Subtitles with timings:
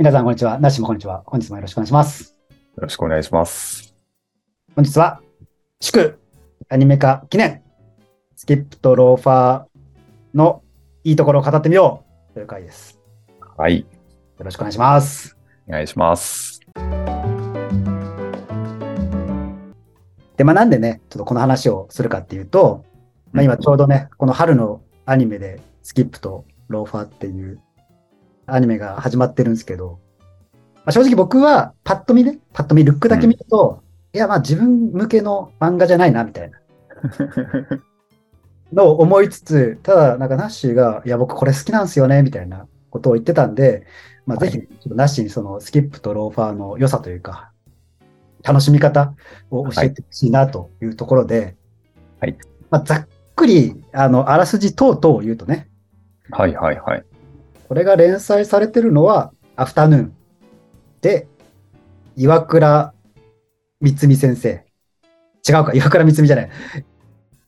[0.00, 0.58] 皆さん、こんにちは。
[0.58, 1.22] なしもこんにちは。
[1.26, 2.34] 本日もよろしくお願いします。
[2.50, 3.94] よろしくお願いします。
[4.74, 5.20] 本日は、
[5.78, 6.18] 祝
[6.70, 7.62] アニメ化記念、
[8.34, 9.66] スキップとローファー
[10.32, 10.62] の
[11.04, 12.98] いいところを語ってみようという回です。
[13.58, 13.80] はい。
[13.80, 13.86] よ
[14.38, 15.36] ろしくお願いします。
[15.68, 16.60] お願いします。
[20.38, 22.86] で、まあなんでね、ちょっとこの話をするかっていうと、
[23.32, 27.60] まあ今ちょうどね、この春のアニメでスキップとローファーっていう
[28.54, 29.98] アニメが始まってるんですけど、
[30.76, 33.82] まあ、正直僕はパッと見ね、パッと見ルックだけ見ると、
[34.12, 36.58] いやまあ自分向けの漫画じゃないなみたいな。
[38.72, 43.86] のを思いつつ、ただなんかナッシーが、いや僕これ好きなんですよねみたいなことを言ってたんで、
[44.26, 47.50] まあぜひちょっとナッシーにそのスキップとローファーの良さというか、
[48.42, 49.14] 楽しみ方
[49.50, 51.56] を教えてほしいなというところで、
[52.20, 52.36] はい。
[52.70, 55.68] まあ、ざっくり、あの、あらすじ等々を言うとね、
[56.30, 57.04] はいはいはい。
[57.70, 60.12] これが連載されてるのは、アフタヌーン
[61.02, 61.28] で、
[62.16, 62.92] 岩倉
[63.80, 64.64] 光美先生。
[65.48, 66.50] 違うか、岩倉光美じゃない。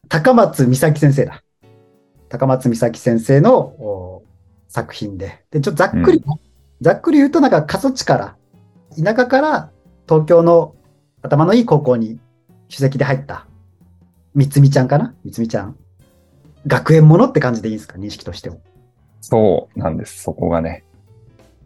[0.08, 1.42] 高松美咲先生だ。
[2.28, 4.22] 高松美咲先生のお
[4.68, 5.42] 作品で。
[5.50, 6.24] で、ちょっとざっくり、
[6.80, 8.36] ざっくり言うと、なんか過疎地から、
[8.96, 9.72] 田舎から
[10.08, 10.76] 東京の
[11.22, 12.20] 頭のいい高校に
[12.68, 13.48] 首席で入った、
[14.36, 15.16] みつみちゃんかな？
[15.24, 15.76] みつみちゃん。
[16.64, 17.98] 学園ものって感じでいいですか？
[17.98, 18.60] 認識としても。
[19.22, 20.22] そうなんです。
[20.22, 20.84] そこがね。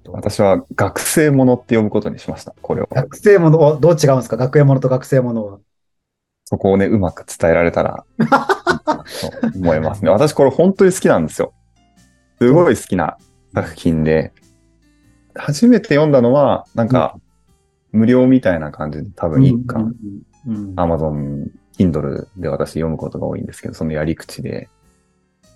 [0.09, 2.55] 私は学生ものって呼ぶことにしました。
[2.63, 2.89] これを。
[2.93, 4.37] 学生もの、おどう違うんですか？
[4.37, 5.59] 学園ものと学生ものは。
[6.45, 10.11] そこをね、うまく伝えられたら、と思いますね。
[10.11, 11.53] 私これ本当に好きなんですよ。
[12.41, 13.17] すごい好きな
[13.53, 14.33] 作品で、
[15.35, 17.19] 初めて読んだのは、なんか、
[17.91, 19.93] 無料みたいな感じで多分一巻、
[20.77, 24.69] Amazon Kindle で私読むことが多いんですけど、そのやり口で、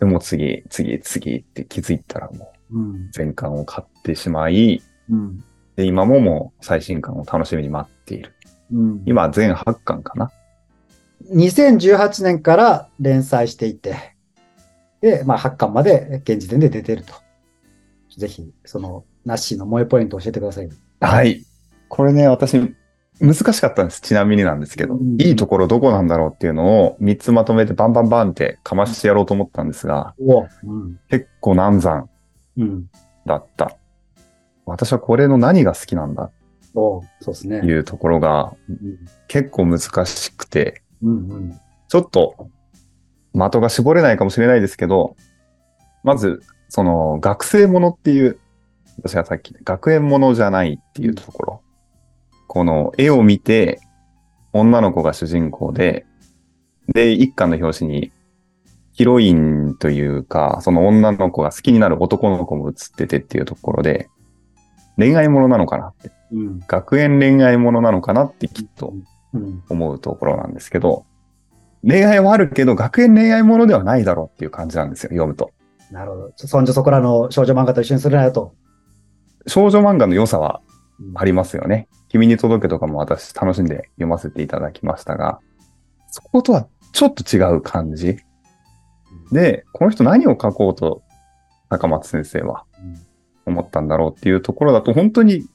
[0.01, 5.45] でもう次、次、次って気づいたらもうんう全巻を買ってしまい、うん
[5.77, 8.35] で、今ももう最新巻を楽しみに待っている。
[8.73, 10.31] うん今全8巻かな
[11.33, 14.15] 2018年から連載していて、
[15.01, 17.15] で、まあ、8巻まで現時点で出てると。
[18.17, 20.69] ぜひ、その、ナッシーの萌えポイントを教えてください。
[21.01, 21.45] はい。
[21.89, 22.75] これね、私、
[23.21, 24.01] 難しかったんです。
[24.01, 30.99] ちなみになんですけど、うんいいところどこなんだろうっていうのを3つまとめてバンバンバンってかましてやろうと思ったんですが、おうん。
[31.09, 32.09] 結構難産
[32.57, 32.91] うん。
[33.27, 33.77] だった。
[34.67, 36.31] 私はこれの何が好きなんだ
[36.75, 37.61] おそうですね。
[37.61, 38.99] というところがうん
[39.29, 41.61] 結構難しくて、うんうん。
[41.89, 42.49] ちょっと
[43.35, 45.17] 的が絞れないかもしれないですけど、
[46.03, 48.39] まず、その学生ものっていう、
[48.99, 51.63] 私がさっき学園ものじゃないっていうところ。
[52.51, 53.79] この絵を見て、
[54.53, 56.05] 女の子が主人公で、
[56.93, 58.13] で、一巻の表紙に、
[58.91, 64.11] ヒロインというか、その女の子が好きになる男の子も写っててっていうところで、
[64.97, 66.61] 恋愛ものなのかなって、うん。
[66.67, 68.95] 学園恋愛ものなのかなってきっと
[69.33, 69.63] うん。
[69.69, 71.05] 思うところなんですけど、
[71.87, 75.53] 恋愛はあるけど、学園恋愛ものではないだろうっていう感じなんですよ、読むと。
[75.93, 76.33] なるほど。
[76.35, 78.55] そんじょそこらの少女漫画と一緒にするなよと。
[79.47, 80.70] 少女漫画の良さはうん
[81.15, 81.89] ありますよね。
[82.09, 85.39] 君に届けとかも私楽しんで読ませていただきましたが、
[86.11, 88.19] そことはちょっと違う感じ。
[89.33, 91.03] で、この人何を書こうと
[91.69, 92.65] 高松先生は
[93.47, 95.47] 思ったんだろうっていうところだと、本当に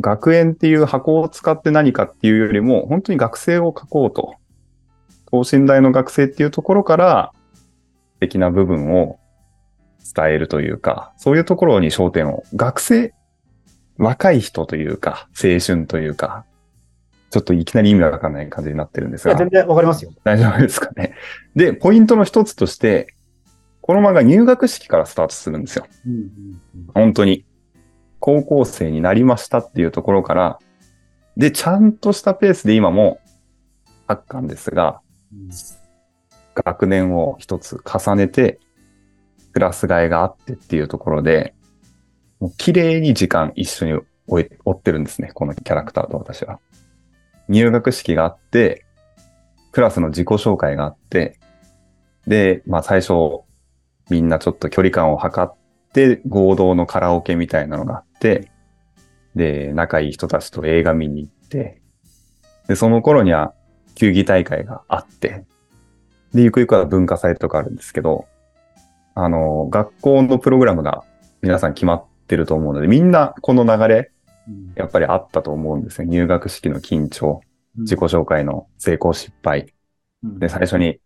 [0.00, 4.34] 学園っていう箱を使って何かっていうよりも、本当に学生を書こうと。
[5.30, 7.32] 等身大の学生っていうところから、
[8.14, 9.18] 素敵な部分を
[10.14, 13.12] 伝えるというか、そういうところに焦点を、学生、
[13.98, 16.44] 若い人というか、青春というか、
[17.30, 20.12] ちょっといきなり意味がわかんない感じになってるんですが、全然わかりますよ。
[20.24, 21.14] 大丈夫ですかね。
[21.54, 23.14] で、ポイントの一つとして、
[23.82, 25.86] この漫画入学式からスタートするんですよ。
[26.06, 26.28] うんうん
[26.94, 27.44] 本当に。
[28.20, 30.58] 高校生になりましたっていうところから、
[31.36, 33.20] で、ちゃんとしたペースで今も
[34.08, 35.00] 8巻ですが、
[35.32, 35.50] うん
[36.64, 38.58] 学年を一つ重ねて、
[39.52, 41.54] クラス替えがあってっていうところで、
[42.40, 46.60] もう綺麗に時間一緒に追ってるんですね、このキャラクターと私は。
[47.48, 48.84] 入学式があって、
[49.72, 51.38] クラスの自己紹介があって、
[52.26, 53.12] で、まあ最初、
[54.10, 55.56] みんなちょっと距離感を測っ
[55.92, 58.50] て、合同のカラオケみたいなのがあって、
[59.34, 61.80] で、仲いい人たちと映画見に行って、
[62.68, 63.54] で、その頃には
[63.94, 65.44] 球技大会があって、
[66.34, 68.26] で、ゆくゆくは文化祭とかあるんですけど、
[69.14, 71.02] あの、学校のプログラムが
[71.40, 74.12] 皆さん決まっててると思うので、みんなこの流れ、
[74.48, 76.08] うんやっぱりあったと思うんですよ。
[76.08, 77.40] 入学式の緊張、
[77.76, 79.74] 自己紹介の成功失敗。
[80.22, 81.00] うんで、最初に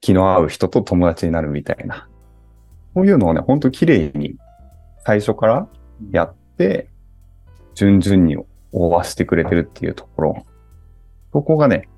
[0.00, 2.08] 気の合う人と友達になるみたいな。
[2.94, 4.36] こういうのをね、ほんと綺麗に
[5.04, 5.68] 最初から
[6.12, 6.88] やって、
[7.74, 8.36] 順々に
[8.72, 10.46] 追わしてくれてるっていうところ。
[11.32, 11.88] そこがね、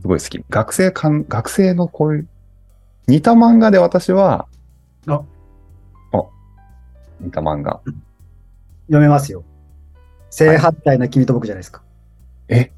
[0.00, 0.44] すごい好き。
[0.48, 2.28] 学生間、学生のこういう、
[3.08, 4.46] 似た漫画で私は、
[5.06, 5.24] あ、あ、
[7.20, 7.80] 似た漫画。
[8.86, 9.44] 読めますよ。
[10.30, 11.82] 正反対な君と僕じゃないですか。
[12.48, 12.72] え？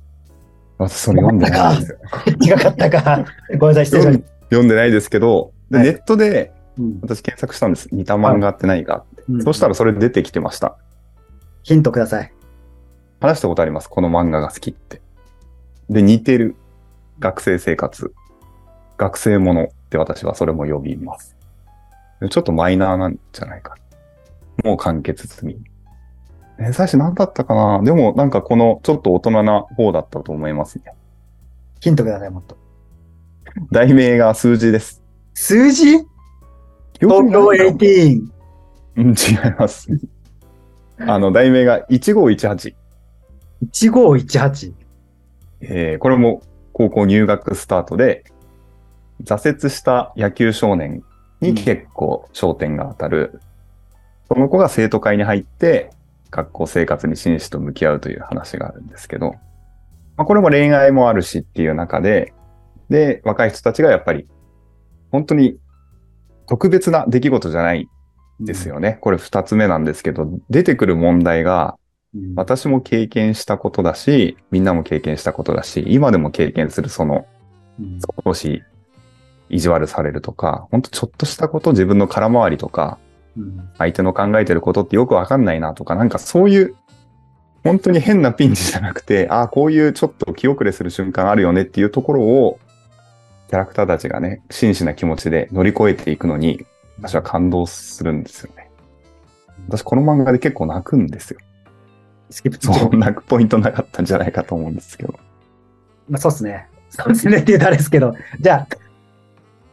[0.79, 1.99] 私それ読んでないんですよ。
[2.40, 3.25] 違かったか。
[3.58, 6.82] ごめんなさい、失礼しまし読ん読んでないですけど、ではいネットでた。
[6.82, 7.88] うん私検索したんです。
[7.90, 9.25] 似た漫画って何かって。
[9.29, 10.79] うんそしたらそれ出てきてました。
[11.64, 12.32] ヒントください。
[13.20, 13.88] 話したことあります？
[13.90, 15.02] この漫画が好きって。
[15.90, 16.55] で、似てる
[17.19, 18.14] 学生生活。
[18.96, 21.37] 学生ものって私はそれも呼びます。
[22.31, 23.76] ちょっとマイナーなんじゃないか。
[24.64, 25.60] もう完結済み。
[26.60, 27.82] え、最初何だったかな？
[27.82, 30.94] でもなんかこのちょっと大人な方だったと思いますね。
[31.81, 32.56] ヒントください、もっと。
[33.70, 35.02] 題名が数字です。
[35.34, 35.99] 数字？
[37.00, 38.22] 東京18。
[38.96, 39.14] うん、違い
[39.56, 39.88] ます。
[40.99, 42.75] あの、題名が1518。
[43.72, 44.75] 1518。
[45.61, 48.25] えーこれも高校入学スタートで、
[49.25, 51.02] 挫折した野球少年
[51.40, 53.40] に結構焦点が当たる。
[54.28, 55.90] その子が生徒会に入って、
[56.30, 59.32] 学校生活に真摯と向き合うという話があるんですけど、
[60.16, 62.34] まあ、これも恋愛もあるしっていう中で、
[62.90, 64.26] で、若い人たちがやっぱり、
[65.10, 65.58] 本当に
[66.46, 67.88] 特別な出来事じゃない
[68.40, 68.98] ですよね。
[69.00, 71.78] これ二つ目なんですけど、出てくる問題が、
[72.14, 72.34] うん。
[72.34, 77.26] 私も経験したことだし、みんなも経験したことだし、今でも経験するその
[77.78, 78.62] うん少し
[79.50, 83.07] 意地悪されるとか、ほんとちょっとしたこと、自分の空回りとか、うん
[83.79, 86.75] 相手の考えてることってよくわかんないなとか、なんかそういう、
[87.64, 92.58] 本当に変なピンチじゃなくて、ああ、こういうちょっと気遅れする瞬間あるよねっていうところを、
[93.49, 96.67] キャラクターたちがね、真摯な気持ちで乗り越えていくのに、
[96.99, 98.70] 私は感動するんですよね。
[99.69, 101.40] 私この漫画で結構泣くんですよ。
[102.31, 105.19] スキップそう、泣くポイントなかったんじゃないかと思うんですけど。
[106.08, 106.69] まあ、そうですね。
[106.90, 108.76] そうですねって言うとあれですけど、じゃあ、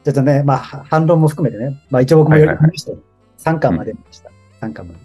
[0.03, 2.99] ちょっとね、まあ、は反論も含めてね、まあ一応僕も読みましたよ。
[3.45, 4.31] 3巻まで見ました。
[4.61, 4.99] 3巻まで。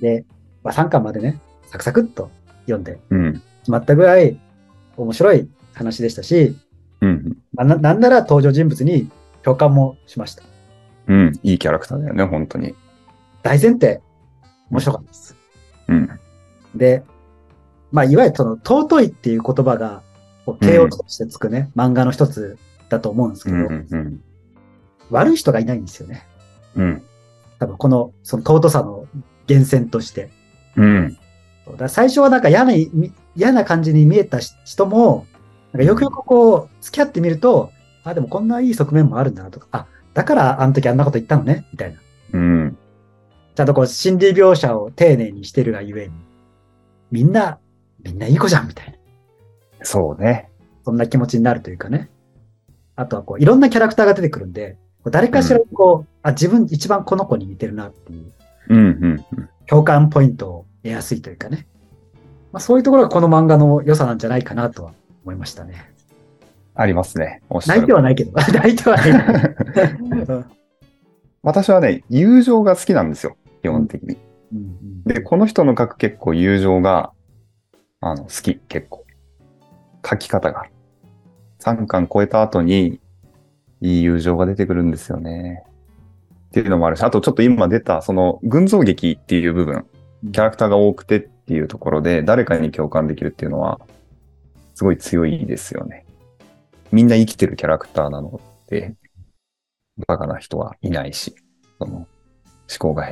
[0.00, 0.24] で、
[0.62, 2.30] まあ3巻までね、サクサクっと
[2.66, 3.42] 読んでうん。
[3.60, 4.38] 決まったぐらい
[4.96, 6.56] 面白い話でしたし、
[7.00, 7.36] うん。
[7.54, 9.10] まあななんなら登場人物に
[9.42, 10.42] 共感もしました。
[11.08, 11.32] うん。
[11.42, 12.74] いいキャラクターだよね、本当に。
[13.42, 14.02] 大前提、
[14.70, 15.36] 面白かったです。
[15.88, 16.10] うん。
[16.74, 17.02] で、
[17.90, 20.02] まあ、いわゆるその、尊いっていう言葉が、
[20.44, 22.58] こう形容詞としてつくね、漫画の一つ
[22.90, 23.86] だと思うんですけうど、ん。
[23.90, 24.20] うん。
[25.10, 26.26] 悪い人がいないんですよね。
[26.76, 27.02] うん。
[27.58, 29.06] 多分この、その尊さの
[29.48, 30.30] 源泉として。
[30.76, 31.18] うん。
[31.76, 35.26] だ最初はなんか嫌な、み嫌な感じに見えた人も、
[35.72, 37.70] なんかよくよくこう、付き合ってみると、
[38.04, 42.00] あ、でもこんないい側面もあるんだなとか、あ、だからあの時あんなこと言ったのね、みたいな。
[42.32, 42.78] うん。
[43.54, 46.14] ちゃんとこう、心理描写を丁寧にしてるがゆえに、
[47.10, 47.58] みんな、
[48.02, 48.94] みんないい子じゃん、みたいな。
[49.84, 50.48] そうね。
[50.84, 52.10] そんな気持ちになるというかね。
[52.96, 54.78] あとはこう、いろんなキャラクターが出てくるんで、
[55.10, 58.32] 誰かしらこう、あ、自分一番この子に似てるなっていう
[58.70, 58.78] うん。
[58.78, 59.24] うん。
[59.32, 61.66] うん共感ポイントを得やすいというかね。
[62.52, 64.92] まあそういうところがこの漫画の良さなんじゃないかなとは
[65.24, 65.92] 思いましたね。
[66.74, 67.42] ありますね。
[67.50, 67.96] 泣いてる。
[67.96, 69.10] はないけど、泣いてはない。
[70.26, 70.44] うん
[71.42, 73.36] 私はね、友情が好きなんですよ。
[73.62, 74.16] 基本的に。
[74.52, 77.12] うんで、この人の書く結構友情が、
[78.00, 79.06] あの、好き、結構。
[80.08, 80.64] 書き方が。
[81.60, 83.00] 3巻超えた後に、
[83.80, 85.64] いい友情が出てくるんですよね。
[86.48, 89.86] っていうのもあるし、あとちょっと今出た、その、群像劇っていう部分、
[90.32, 93.80] キャラクターが多くてっていうところで、誰かに共感できるっていうのは、
[94.74, 96.06] すごい強いですよね。
[96.90, 98.94] みんな生きてるキャラクターなので、
[100.06, 101.34] バカな人はいないし、
[101.78, 102.06] その、思
[102.78, 103.06] 考が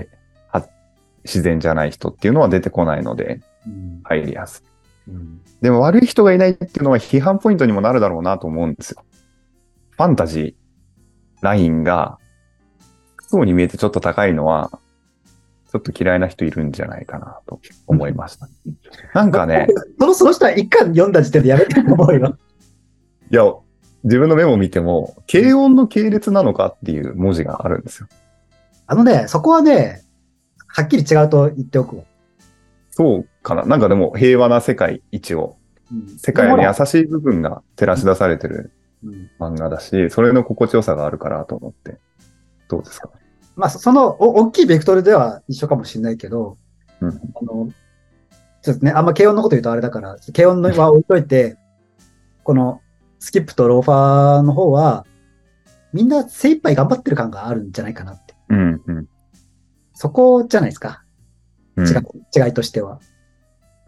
[1.27, 4.63] 自然じゃない人っていうのは出てこないので、うん入りやす
[5.09, 5.11] い。
[5.11, 9.03] うんでも悪い人がいないっていうのは批判ポイントにもなるだろうなと思うんですよ。
[9.97, 12.19] ファンタジー、ラインが、
[13.29, 14.71] そうに見えてちょっと高いのは、
[15.73, 18.49] ちょっと嫌いな人いるんじゃないかなと思いました。
[19.15, 22.37] なんかね、その、その人は一巻読んだ時点でやめてると思うよ。
[23.31, 23.43] いや、
[24.05, 28.09] 自分のメモ見ても、軽音の系列なのかっていう文字があるんですよ。
[28.87, 30.03] あのね、そこはね、
[30.67, 32.05] はっきり違うと言っておくわ。
[32.91, 33.65] そうかな。
[33.65, 35.57] なんかでも平和な世界一応、
[35.91, 38.71] うん世界に優しい部分が照らし出されてるうん
[39.39, 41.99] 漫画だし、それの心地よさがあるからと思って。
[42.69, 43.11] どうですか？
[43.55, 46.59] まあ、そその、お大きいベクトルでは一緒かもしれないけど、
[47.01, 47.71] うんあの、
[48.63, 51.57] ちょっとね、あんま軽音のこと言うとあれだから、軽音のは置いといて、
[52.45, 52.81] この
[53.19, 55.07] スキップとローファーの方は、
[55.93, 58.35] みんな精一杯頑張ってる感があるんじゃないかなって。
[58.51, 59.09] うん、うん。
[59.95, 61.03] そこじゃないですか。
[61.77, 63.01] うん違い違いとしては。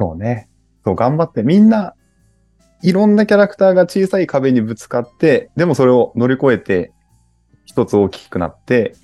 [0.00, 0.48] そうね。
[0.84, 1.94] そう、頑張って、みんな、
[2.82, 6.92] いろんなキャラクターが小さい壁にぶつかって、でもそれを乗り越えて、
[7.64, 8.94] 一つ大きくなって、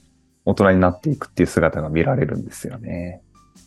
[0.45, 3.23] 大人になっていくっていう姿が見られるんですよね。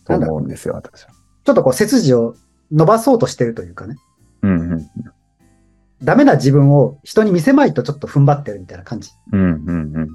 [0.05, 1.11] と思うんですよ、私は。
[1.43, 2.35] ちょっとこう背筋を
[2.71, 3.95] 伸ばそうとしてるというかね。
[4.43, 4.89] うんうん。
[6.03, 10.09] ダメな自分を人に見せまいとちょっと踏ん張ってるみたいな感じうんうんうん。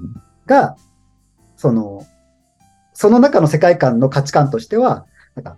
[0.45, 0.75] が、
[1.57, 2.05] その、
[2.93, 5.57] その中の世界観の価値観としては、なんか、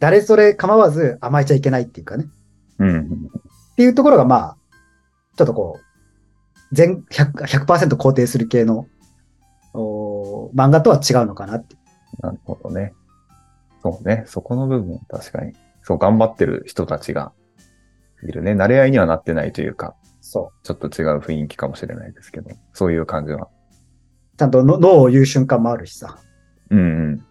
[0.00, 2.26] 誰それ構わず甘えちゃいけないっていうかね。
[2.78, 4.56] っていうところがまあ、
[5.36, 8.86] ちょっとこう、全 100%, 100肯定する系の
[9.74, 11.76] お漫画とは違うのかなって。
[12.20, 12.94] なるほどね。
[13.82, 14.24] そうね。
[14.26, 15.54] そこの部分、確かに。
[15.82, 17.32] そう、頑張ってる人たちが
[18.22, 18.52] いるね。
[18.52, 23.48] 慣れ合いにはなってないというか、そうちょっと違う雰囲気かもしれないですけど、そういう感じは。
[24.36, 24.50] ちゃん。
[24.50, 26.18] と脳を言う瞬間もあるしさ。
[26.70, 27.24] うん。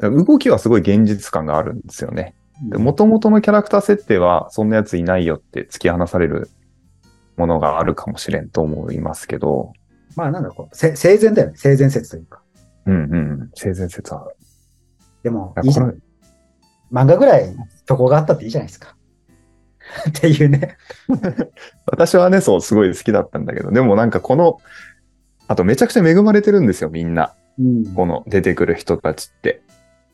[0.00, 0.24] うん。
[0.24, 1.80] 動きはすごい現実感があるん。
[1.80, 2.34] ですよね。
[2.62, 6.50] で、も元々のキャラクター設定は、そんなやついないよって突き放される
[7.36, 9.72] ものがあるかもしれんと思いますけど、
[10.16, 11.54] まあなんだろうこう、せ生前だよね。
[11.56, 12.42] 生前説というか。
[12.86, 12.96] うんう
[13.44, 13.50] ん。
[13.54, 14.26] 性善説は。
[15.22, 15.96] でも、いやいいじゃん
[16.90, 17.54] 漫画ぐらい
[17.86, 18.96] 虚構があったっていいじゃないですか。
[20.08, 20.76] っていうね。
[21.86, 24.58] 私はね、そう、すごい好きだったんだけど、でもなんかこの、
[25.46, 27.34] あとめちゃくちゃ恵まれてるんですよ、みんな。
[27.58, 29.62] うんこの出てくる人たちって。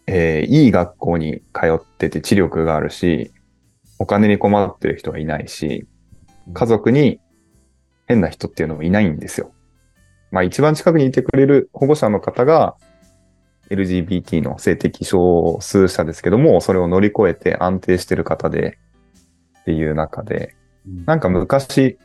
[0.06, 3.32] えーいい学校に通ってて知力があるし、
[3.98, 5.86] お金に困ってる人はいないし、
[6.52, 7.20] 家族に
[8.06, 9.52] 変な人っていうのもいないんですよ。
[10.30, 12.76] まあ一番近くにいてくれる保護者の方が
[13.70, 18.78] LGBT の性的少数者ですけども、それを乗り越えて安定してる方で
[19.60, 20.54] っていう中で、
[20.86, 21.04] うん。
[21.06, 21.98] なんか昔、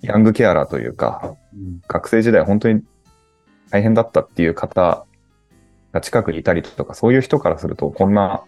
[0.00, 1.80] ヤングケアラーというか、うん。
[1.86, 2.82] 学生時代本当に
[3.70, 5.06] 大変だったっていう方
[5.92, 8.44] が近くにいたりとか、そういう人からすると、こんな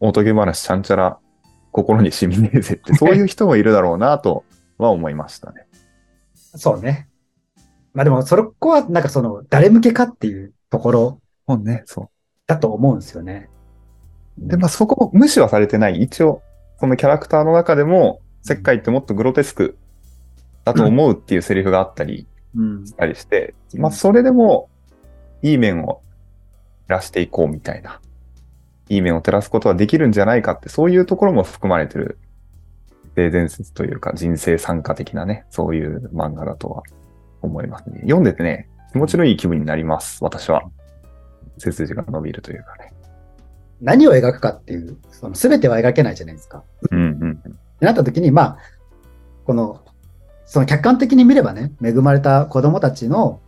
[0.00, 1.18] 大時話ちゃんちゃら
[1.72, 4.44] 心に染みねえぜって、 そういう人もいるだろうなと
[4.78, 5.66] は思いましたね。
[6.34, 7.08] そうね。
[7.92, 12.10] まあでも、それこはなんかその、誰向けかっていうところもうね、そ
[12.46, 13.48] だと思うんですよね。
[14.42, 14.48] う。
[14.48, 16.02] で、まあそこ無視はされてない。
[16.02, 16.42] 一応、
[16.78, 19.76] そのキャラクターの中でも、石灰ってもっとグロテスク
[20.64, 22.26] だと思うっていうセリフがあったり
[22.56, 22.86] うん。
[22.86, 24.68] したりして、まあそれでも、
[25.42, 26.05] いい面を照
[26.88, 28.00] らしていこうみたいな。
[28.88, 32.18] いい面を照らすことはできるんじゃないかって、そういうところも含まれてる、
[33.16, 36.82] 性伝説というか人生参加的なね、そういう漫画だとは
[37.42, 38.00] 思いますね。
[38.02, 40.62] 読んでてね、気持ちのいい気分になります、私は。
[41.58, 42.92] 背筋が伸びるというかね。
[43.80, 46.62] 何を描くかっていう、その全ては描けないじゃないですか。
[46.90, 47.32] うんうん。
[47.32, 48.58] ってなった時に、まあ、
[49.44, 49.82] この、
[50.44, 53.40] その客観的に見ればね、恵まれた子供たちの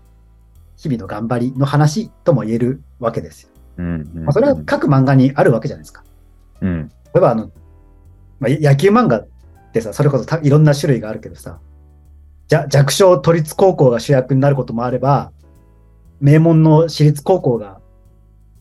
[0.78, 3.50] 日々の頑張りの話とも言えるわけですよ。
[3.78, 6.04] うんうん、まあ、それは各漫画にあるわけじゃないですか。
[6.60, 6.88] うん。
[6.88, 7.50] 例えばあの、
[8.38, 9.28] まあ、野球漫画っ
[9.72, 11.58] てさ、それこそたいろんな種類があるけどさ、
[12.46, 15.32] じゃ弱小都立高校が主役になることもあれば、
[16.20, 17.80] 名門の私立高校が、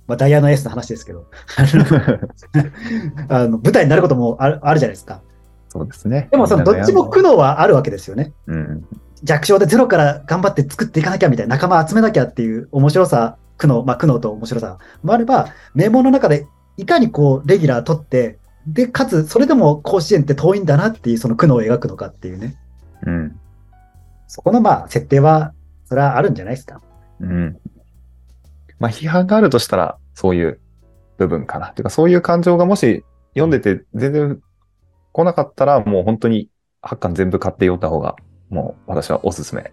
[0.08, 1.28] まあ、ダイヤのエースの話ですけど、
[3.30, 5.22] あの 舞台になることもあるあるじゃないですか。
[5.70, 6.30] そうですね。
[6.32, 8.34] でもそのどっちも苦悩はあるわけですよね。
[8.48, 8.88] うん。
[9.24, 16.48] 弱小でゼロから頑張って作っていかなきゃみたいな仲間集めなきゃっていう面白さ、苦悩、まあ苦悩と面白さもあれば、名門の中で
[16.78, 22.56] いかにこうレギュラー取って、で、かつそれでも甲子園って遠いんだなっていうその苦悩を描くのかっていうね。
[23.06, 23.40] うん。
[24.28, 25.54] そこのまあ設定は、
[25.86, 26.82] それはあるんじゃないですか。
[27.22, 27.58] うん。
[28.80, 30.60] まあ、批判があるとしたら、そういう
[31.18, 31.70] 部分かな。
[31.70, 34.40] ていうか、そういう感情がもし読んでて全然
[35.14, 36.50] 来なかったら、もう本当に
[36.84, 38.16] 8巻全部買って読んだ方が、
[38.50, 39.72] もう私はおすすめ。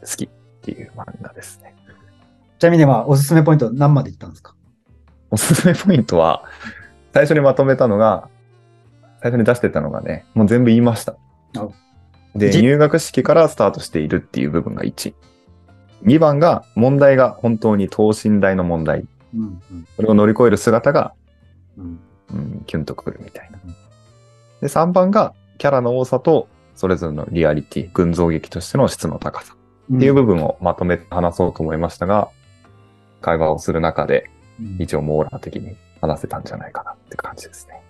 [0.00, 0.28] 好きっ
[0.62, 1.74] ていう漫画ですね。
[2.58, 4.54] ちなみにまあおすすめポイント何までいったんですか？
[5.30, 6.44] おすすめポイントは、
[7.12, 8.28] 最初にまとめたのが、
[9.20, 11.16] 最初に出してたのがね、もう全部言いました
[11.56, 11.68] あ。
[12.34, 15.14] で、じ入学式からスタートしているっていう部分が1。
[16.04, 19.06] 2番が、問題が本当に等身大の問題。
[19.34, 21.12] うん、うん、それを乗り越える姿が、
[21.76, 22.00] うん。
[22.30, 23.70] うん、キュンとくるみたいなうん。
[24.60, 29.56] で、3番が、キャラの多さと、それぞれのリアリティ、群像劇としての質の高さ
[29.92, 32.28] っていう部分をまとめて話そうと思いましたが、
[33.20, 34.30] 会話をする中で、
[34.60, 37.82] うん一応網羅的に話せたんじゃないかなって感じですね。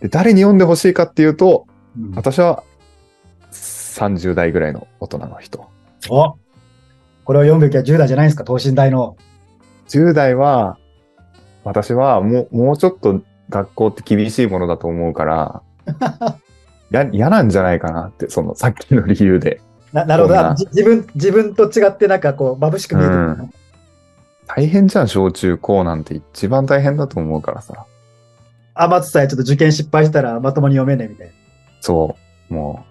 [0.00, 1.66] で、誰に読んでほしいかっていうと、
[1.98, 2.62] うん私は
[3.50, 5.68] 30代ぐらいの大人の人。
[6.08, 6.34] お
[7.24, 9.18] これを読むべきは10代じゃないですか、等身大の。
[9.88, 10.78] 10代は、
[11.62, 16.38] 私はもう、もうちょっと学校って厳しいものだと思うから、や
[16.90, 19.60] 嫌なんじゃないかなって、そのさっきの理由で。
[19.92, 21.06] ななるほど自分。
[21.14, 23.50] 自分と違ってなんかこう、眩しく見えてる、うん
[24.48, 27.86] 大変じゃん、小中高なんて一番大変だと思うからさ。
[28.74, 31.32] 天津さえちょっと受験失敗したらまともに読めねえみたいな。
[31.80, 32.16] そ
[32.50, 32.54] う。
[32.54, 32.84] も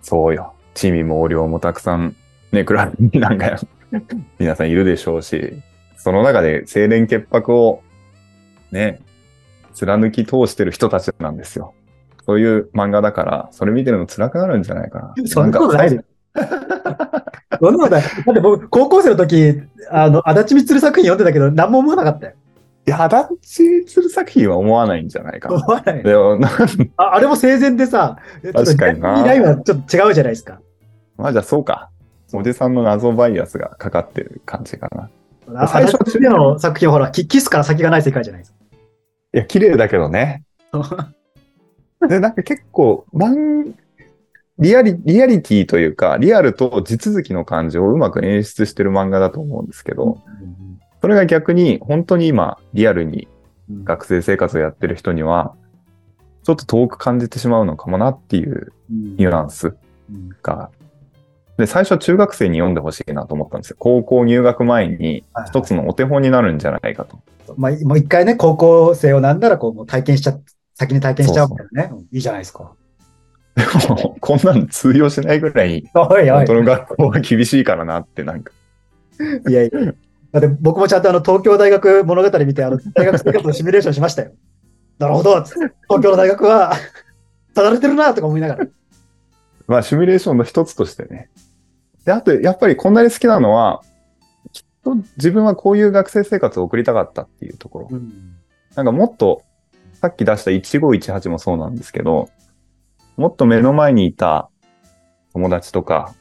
[0.00, 0.54] う、そうよ。
[0.74, 2.14] 地味も量もたくさん、
[2.52, 3.58] ね、クラブなんか、
[4.38, 5.60] 皆さんいるでしょうし、
[5.96, 7.82] その中で清廉潔白を、
[8.70, 9.00] ね、
[9.74, 11.74] 貫き通してる人たちなんですよ。
[12.28, 15.26] そういう漫画だから、それ見てるの辛くなるんじゃないかな。
[15.26, 16.04] そんなことないで。
[17.58, 18.02] そんなことない。
[18.02, 22.32] だって僕、高校生の時、あの、足立光作品読んでたけど、何も思わなかったよ。
[22.86, 25.54] いや、足立する作品は思わないんじゃないかな。
[25.54, 26.02] 思わない。
[26.02, 26.50] でも、な
[26.98, 28.18] ああれも生前でさ、
[28.52, 30.60] 確かになちょっとラインはちょっと違うじゃないですか。
[31.16, 31.88] まあじゃあそうか。
[32.34, 35.62] おじさんの謎バイアスがかかってる感じかな。
[35.62, 38.54] あ最初の作品はほら、キキスから先がない世界じゃないです
[39.32, 40.42] いや、綺麗だけどね。
[42.00, 42.08] か。
[42.08, 43.06] で、なんか結構、
[44.58, 50.18] リアリ、リアリティというか、リアルと地続きの感じをうまく演出してる漫画だと思うんですけど、
[51.00, 53.28] それが逆に本当に今、リアルに
[53.70, 55.54] うん学生生活をやってる人には、
[56.42, 59.74] ちょっと遠く感じてしまうのかもなっていうニュアンス
[60.10, 60.70] うんが。
[61.58, 63.76] で、最初は中学生に読んでほしいなと思ったんですよ。
[63.78, 67.18] 高校入学前に一つのお手本になるんじゃないかと。
[67.56, 70.38] まあ、もう一回ね、高校生をなんならこう、もう体験しちゃ、
[70.78, 71.90] 先に体験しちゃうね。
[71.92, 72.72] うんいいじゃないですか。
[73.56, 76.54] でも、こんなの通用しないぐらい、おいおい本当。
[76.54, 78.52] の学校は厳しいからなってなんか。
[79.48, 79.92] いやいや。
[80.30, 84.32] だって僕もちゃんとあの東京大学物語見て、あの大学生活のシミュレーションしましたよ。
[84.98, 85.42] なるほど。
[85.42, 86.72] 東京の大学は、
[87.54, 88.66] ただれてるなとか思いながら。
[89.66, 91.28] まあ、シミュレーションの一つとしてね。
[92.04, 93.82] で、あと、やっぱりこんなに好きなのは、
[94.52, 98.00] きっと自分はこういう学生生活を送りたかったっていうところ。
[98.76, 99.42] なんかもっと、
[100.00, 102.28] さっき出した1518もそうなんですけど、
[103.16, 104.48] もっと目の前にいた
[105.32, 106.14] 友達とか、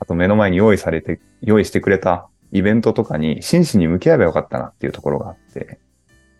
[0.00, 5.78] あと目の前に用意されて、用意してくれたイベントとかに真摯に向き合えばよかったなっていうところがあって。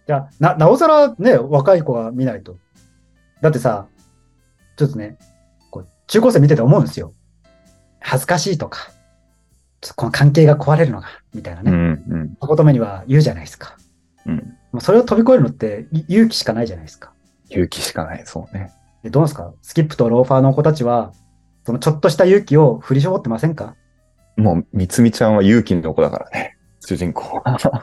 [0.07, 2.57] じゃあ、な、なおさらね、若い子が見ないと。
[3.43, 3.87] だってさ、
[4.77, 5.19] ちょっとね、
[5.71, 7.13] こう中高生見てて思うんですよ。
[8.01, 8.91] 恥ずかしいとか、
[9.83, 11.71] ちょっとこの関係が壊れるのが、みたいなね。
[11.71, 13.77] うん、うん、言葉には言うじゃないですか。
[14.25, 14.58] うん。
[14.73, 17.13] もうそれを飛び越えるのってい勇気しかないじゃないですか。
[17.51, 18.73] 勇気しかない、そうね。
[19.03, 19.53] でどうですか？
[19.63, 21.13] スキップとローファーの子たちは、
[21.65, 23.75] そのちょっとした勇気を振り絞ってませんか？
[24.37, 26.57] もう、みつみちゃんは勇気の子だからね。
[26.81, 27.43] 主人公。
[27.45, 27.83] だか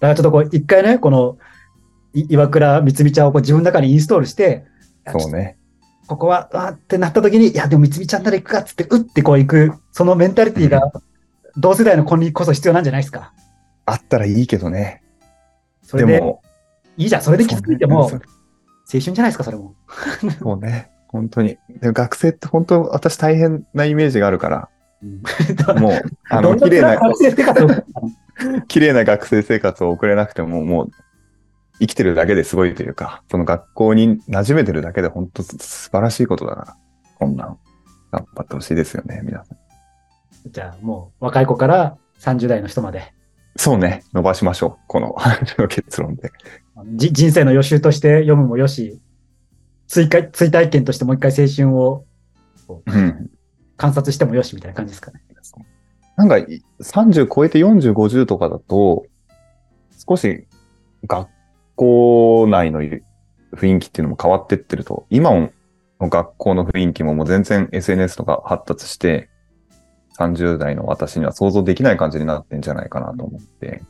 [0.00, 1.38] らちょっとこう、一回ね、この、
[2.14, 4.64] い岩倉みつみちゃんをこう自分の中にインストールして、
[5.10, 5.56] そうね。
[6.06, 10.92] ここは、あーってなった時に、いや、でもみつみちゃんなら行くかっつって、うってこう行く、そのメンタリティが、
[11.56, 13.32] 同世代の子にこそ必要なんじゃないですか？
[13.86, 15.01] あったらいいけどね。
[15.92, 16.42] それで、でも、
[16.96, 19.74] いいじゃん、それで気づいても、青春じゃないですか、それも。
[20.40, 20.90] そうね。
[21.08, 21.58] 本当に。
[21.80, 24.68] でも学生って本当私大変なイメージがあるから、
[25.78, 27.68] もう、あの、綺麗な、学生生活を
[28.68, 30.90] 綺麗な学生生活を送れなくても、もう、
[31.78, 36.76] 生きてるだけですごいというか、その学校に馴染めてるだけで本当素晴らしいことだから、
[37.18, 37.58] こんなん、
[38.10, 39.58] 頑張ってほしいですよね、皆さん。
[40.50, 43.12] じゃあ、もう、若い子から30代の人まで、
[43.56, 44.84] そうね、伸ばしましょう。
[44.86, 45.14] この
[45.68, 46.32] 結論で。
[46.94, 49.00] じ人生の予習として読むもよし、
[49.86, 52.04] 追加、追体験としてもう一回青春を
[52.86, 53.30] うん。
[53.76, 55.22] 観察してもよしみたいな感じですかね。
[56.16, 59.06] なんか、い30超えて40、50とかだと、
[60.06, 60.46] 少し
[61.06, 61.28] 学
[61.74, 65.50] 校内の雰囲気っていうのも変わってってると、今の
[66.00, 69.30] 学校の雰囲気ももう全然 SNS とか発達して、
[70.18, 73.82] 30代の私には想像できない感じになってんじゃないかなと思って、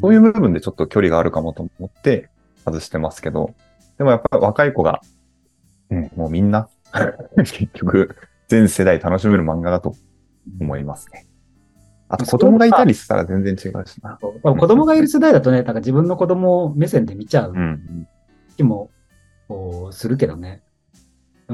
[0.00, 2.28] そういう部分でちょっと距離があるかもと思って
[2.64, 3.54] 外してますけど、
[3.98, 5.00] でもやっぱり若い子が、
[5.90, 6.68] うん、もうみんな、
[7.36, 8.16] 結局、
[8.48, 9.94] 全世代楽しめる漫画だと
[10.60, 11.26] 思いますね。
[12.08, 14.18] あと子供がいたりしたら全然違うしな。
[14.20, 18.06] 子供がいる世代だとね、なんか自分の子供目線で見ちゃううん。
[18.56, 18.90] 気も
[19.90, 20.62] するけどね。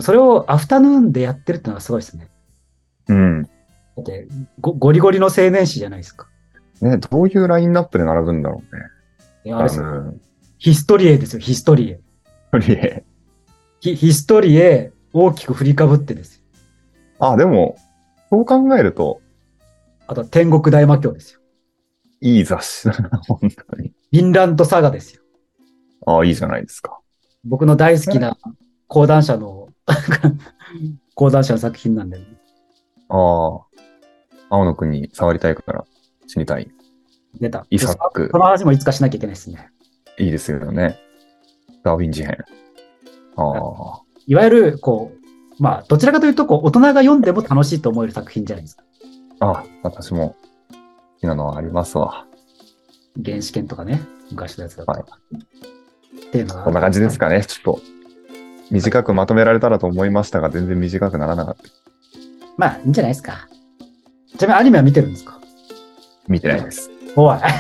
[0.01, 2.29] それをアフタヌーンでやってるってのはすごいですね。
[3.09, 3.50] うん。
[4.03, 4.29] だって
[4.61, 6.29] ゴ、ゴリゴリの青年誌じゃないですか。
[6.81, 8.83] ね、どういうラインナップで並ぶんだろうね。
[9.45, 9.83] いやあれです
[10.59, 12.01] ヒストリエですよ、ヒストリエ。
[12.53, 13.05] とりあえ
[13.81, 16.43] ヒヒストリエ、大きく振りかぶってですよ。
[17.19, 17.77] あ、でも、
[18.29, 19.21] そう考えると、
[20.07, 21.41] あとは天国大魔教ですよ。
[22.21, 23.93] いい雑誌だな、 本当に。
[24.13, 25.23] ヴィンランドサガですよ。
[26.07, 26.99] ああ、いいじゃないですか。
[27.45, 28.37] 僕の大好きな
[28.87, 29.69] 講談社の、
[31.15, 32.19] 講談社の作品なんで、
[33.09, 33.61] ああ、
[34.51, 35.85] 青野くんに触りたいから
[36.27, 36.71] 死にたい。
[37.41, 37.65] 出た。
[37.71, 39.71] イサックその話もいつかしなきゃいけないですね。
[40.19, 40.99] いいですよね。
[41.83, 42.33] ダーウィン事変。
[42.33, 45.13] ああ、いわゆる、こ
[45.59, 48.85] う、まあ、どちらかというと、こう、大人が読んでも楽しいと思える作品じゃないですか。
[49.41, 50.37] あ私も
[50.71, 50.77] 好
[51.21, 52.27] きなのはありますわ。
[53.25, 54.93] 原始圏とかね、昔のやつだと。
[54.93, 55.03] はい
[56.31, 56.63] っていうのが。
[56.65, 57.45] こんな感じですかね。
[57.45, 57.81] ちょっと、
[58.71, 61.63] 短くまとめられたらと思いましたが、全然短くならなかった。
[62.57, 63.49] まあ、いいんじゃないですか。
[64.41, 65.39] ちなみにアニメは見てるんですか？
[66.27, 66.91] 見てないです。
[67.15, 67.37] おい。
[67.39, 67.51] 原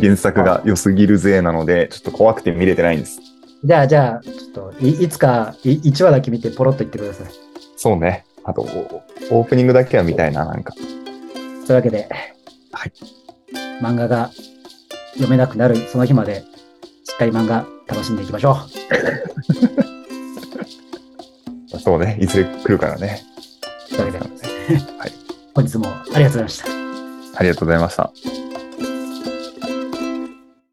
[0.00, 3.20] 原作が良すぎるぜなので、ちょっと怖くて見れてないんです。
[3.62, 4.32] じゃあ、じゃあ、ちょ
[4.70, 7.26] っとい、いつかい1話だけ見てポロッと言ってください。
[7.76, 8.24] そうね。
[8.42, 10.72] あと、オープニングだけは見たいな、なんか。
[10.72, 10.84] とい
[11.70, 12.08] うわけで、
[12.72, 12.92] はい。
[13.80, 14.30] 漫画が
[15.12, 16.44] 読めなくなるその日まで、し
[17.14, 18.56] っかり漫画楽しんでいきましょ
[21.78, 22.18] そうね。
[22.20, 23.20] いずれ来るからね。
[23.92, 23.96] う。
[23.96, 25.12] というわけで、はい。
[25.54, 26.66] 本日もありがとうございました。
[27.38, 28.51] ありがとうございました。